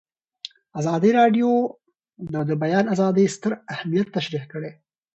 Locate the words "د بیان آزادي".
2.49-3.25